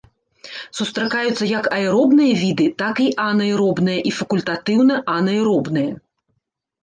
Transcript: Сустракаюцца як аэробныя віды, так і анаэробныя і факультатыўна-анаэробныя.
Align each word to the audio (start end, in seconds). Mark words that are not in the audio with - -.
Сустракаюцца 0.77 1.45
як 1.49 1.65
аэробныя 1.79 2.33
віды, 2.43 2.65
так 2.81 2.95
і 3.07 3.11
анаэробныя 3.25 3.99
і 4.13 4.13
факультатыўна-анаэробныя. 4.21 5.91